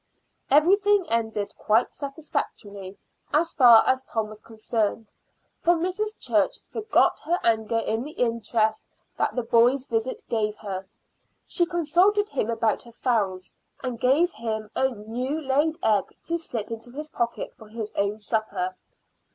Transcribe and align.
Everything 0.49 1.05
ended 1.09 1.53
quite 1.59 1.93
satisfactorily 1.93 2.97
as 3.31 3.53
far 3.53 3.83
as 3.85 4.01
Tom 4.01 4.29
was 4.29 4.41
concerned, 4.41 5.13
for 5.59 5.75
Mrs. 5.75 6.17
Church 6.19 6.57
forgot 6.71 7.19
her 7.19 7.39
anger 7.43 7.77
in 7.77 8.01
the 8.03 8.13
interest 8.13 8.87
that 9.17 9.35
the 9.35 9.43
boy's 9.43 9.85
visit 9.85 10.23
gave 10.27 10.57
her. 10.57 10.87
She 11.45 11.67
consulted 11.67 12.29
him 12.29 12.49
about 12.49 12.81
her 12.81 12.91
fowls, 12.91 13.53
and 13.83 13.99
gave 13.99 14.31
him 14.31 14.71
a 14.75 14.87
new 14.89 15.39
laid 15.39 15.77
egg 15.83 16.15
to 16.23 16.35
slip 16.35 16.71
into 16.71 16.89
his 16.89 17.11
pocket 17.11 17.53
for 17.53 17.67
his 17.67 17.93
own 17.95 18.17
supper. 18.17 18.75